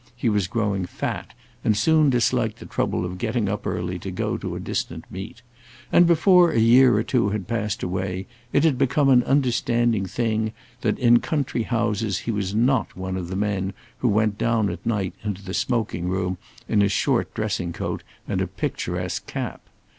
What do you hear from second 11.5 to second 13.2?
houses he was not one